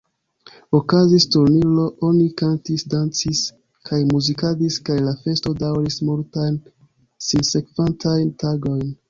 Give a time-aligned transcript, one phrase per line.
[0.77, 3.41] Okazis turniro, oni kantis, dancis
[3.91, 6.59] kaj muzikadis kaj la festo dauris multajn
[7.29, 8.85] sinsekvantajn tagojn.